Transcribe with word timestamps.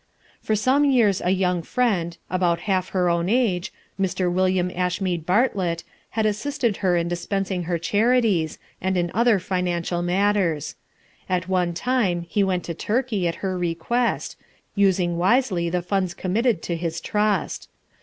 For 0.41 0.55
some 0.55 0.83
years 0.83 1.21
a 1.23 1.29
young 1.29 1.61
friend, 1.61 2.17
about 2.27 2.61
half 2.61 2.89
her 2.89 3.07
own 3.07 3.29
age, 3.29 3.71
Mr. 4.01 4.33
William 4.33 4.71
Ashmead 4.73 5.27
Bartlett, 5.27 5.83
had 6.17 6.25
assisted 6.25 6.77
her 6.77 6.97
in 6.97 7.07
dispensing 7.07 7.65
her 7.65 7.77
charities, 7.77 8.57
and 8.81 8.97
in 8.97 9.11
other 9.13 9.37
financial 9.37 10.01
matters. 10.01 10.75
At 11.29 11.47
one 11.47 11.75
time 11.75 12.25
he 12.27 12.43
went 12.43 12.63
to 12.63 12.73
Turkey, 12.73 13.27
at 13.27 13.35
her 13.45 13.55
request, 13.55 14.37
using 14.73 15.17
wisely 15.17 15.69
the 15.69 15.83
funds 15.83 16.15
committed 16.15 16.63
to 16.63 16.75
his 16.75 16.99
trust. 16.99 17.69